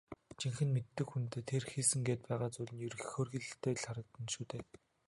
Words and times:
Жинхэнэ 0.39 0.71
мэддэг 0.75 1.07
хүндээ 1.09 1.43
тэр 1.49 1.63
хийсэн 1.71 2.01
гээд 2.07 2.21
байгаа 2.29 2.49
зүйл 2.53 2.71
нь 2.73 2.83
хөөрхийлөлтэй 3.11 3.73
л 3.77 3.85
харагдана 3.85 4.29
шүү 4.33 4.45
дээ. 4.51 4.63